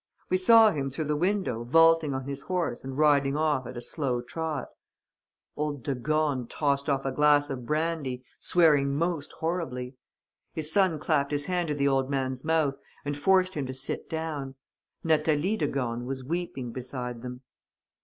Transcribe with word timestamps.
We 0.31 0.37
saw 0.37 0.71
him 0.71 0.89
through 0.89 1.05
the 1.05 1.15
window 1.15 1.63
vaulting 1.63 2.15
on 2.15 2.25
his 2.25 2.41
horse 2.41 2.83
and 2.83 2.97
riding 2.97 3.37
off 3.37 3.67
at 3.67 3.77
a 3.77 3.81
slow 3.81 4.19
trot. 4.19 4.67
"Old 5.55 5.83
de 5.83 5.93
Gorne 5.93 6.47
tossed 6.47 6.89
off 6.89 7.05
a 7.05 7.11
glass 7.11 7.51
of 7.51 7.67
brandy, 7.67 8.23
swearing 8.39 8.95
most 8.95 9.31
horribly. 9.33 9.95
"His 10.53 10.71
son 10.73 10.97
clapped 10.97 11.31
his 11.31 11.45
hand 11.45 11.67
to 11.67 11.75
the 11.75 11.87
old 11.87 12.09
man's 12.09 12.43
mouth 12.43 12.77
and 13.05 13.15
forced 13.15 13.53
him 13.53 13.67
to 13.67 13.75
sit 13.75 14.09
down. 14.09 14.55
Natalie 15.03 15.55
de 15.55 15.67
Gorne 15.67 16.07
was 16.07 16.23
weeping 16.23 16.71
beside 16.71 17.21
them.... 17.21 17.41